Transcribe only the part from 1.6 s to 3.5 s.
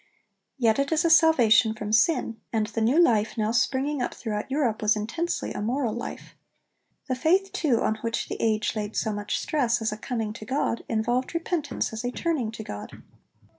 from sin, and the new life